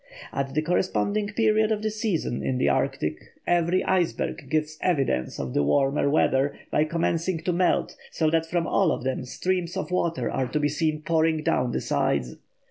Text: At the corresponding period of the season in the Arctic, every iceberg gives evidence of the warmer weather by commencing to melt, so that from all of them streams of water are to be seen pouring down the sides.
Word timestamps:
At 0.33 0.55
the 0.55 0.63
corresponding 0.63 1.27
period 1.27 1.71
of 1.71 1.83
the 1.83 1.91
season 1.91 2.41
in 2.41 2.57
the 2.57 2.67
Arctic, 2.69 3.33
every 3.45 3.83
iceberg 3.83 4.47
gives 4.49 4.79
evidence 4.81 5.37
of 5.39 5.53
the 5.53 5.61
warmer 5.61 6.09
weather 6.09 6.57
by 6.71 6.85
commencing 6.85 7.37
to 7.43 7.53
melt, 7.53 7.95
so 8.09 8.31
that 8.31 8.47
from 8.47 8.65
all 8.65 8.91
of 8.91 9.03
them 9.03 9.25
streams 9.25 9.77
of 9.77 9.91
water 9.91 10.27
are 10.31 10.47
to 10.47 10.59
be 10.59 10.69
seen 10.69 11.03
pouring 11.03 11.43
down 11.43 11.71
the 11.71 11.81
sides. 11.81 12.35